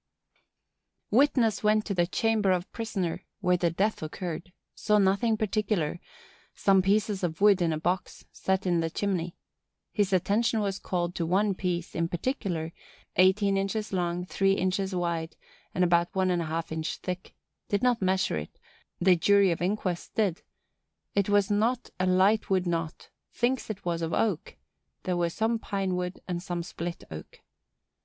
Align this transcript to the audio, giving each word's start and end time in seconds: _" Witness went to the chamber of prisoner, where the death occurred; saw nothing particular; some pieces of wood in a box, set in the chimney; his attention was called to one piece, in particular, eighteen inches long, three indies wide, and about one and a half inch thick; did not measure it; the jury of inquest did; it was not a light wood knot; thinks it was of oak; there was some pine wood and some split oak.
_" - -
Witness 1.10 1.64
went 1.64 1.84
to 1.86 1.92
the 1.92 2.06
chamber 2.06 2.52
of 2.52 2.70
prisoner, 2.70 3.24
where 3.40 3.56
the 3.56 3.68
death 3.72 4.00
occurred; 4.00 4.52
saw 4.76 4.96
nothing 4.98 5.36
particular; 5.36 5.98
some 6.54 6.82
pieces 6.82 7.24
of 7.24 7.40
wood 7.40 7.60
in 7.60 7.72
a 7.72 7.80
box, 7.80 8.24
set 8.30 8.64
in 8.64 8.78
the 8.78 8.90
chimney; 8.90 9.34
his 9.90 10.12
attention 10.12 10.60
was 10.60 10.78
called 10.78 11.16
to 11.16 11.26
one 11.26 11.52
piece, 11.52 11.96
in 11.96 12.06
particular, 12.06 12.72
eighteen 13.16 13.56
inches 13.56 13.92
long, 13.92 14.24
three 14.24 14.52
indies 14.52 14.94
wide, 14.94 15.34
and 15.74 15.82
about 15.82 16.14
one 16.14 16.30
and 16.30 16.42
a 16.42 16.46
half 16.46 16.70
inch 16.70 16.98
thick; 16.98 17.34
did 17.68 17.82
not 17.82 18.00
measure 18.00 18.36
it; 18.38 18.56
the 19.00 19.16
jury 19.16 19.50
of 19.50 19.60
inquest 19.60 20.14
did; 20.14 20.42
it 21.16 21.28
was 21.28 21.50
not 21.50 21.90
a 21.98 22.06
light 22.06 22.48
wood 22.48 22.68
knot; 22.68 23.08
thinks 23.32 23.68
it 23.68 23.84
was 23.84 24.00
of 24.00 24.12
oak; 24.14 24.56
there 25.02 25.16
was 25.16 25.34
some 25.34 25.58
pine 25.58 25.96
wood 25.96 26.20
and 26.28 26.40
some 26.40 26.62
split 26.62 27.02
oak. 27.10 27.40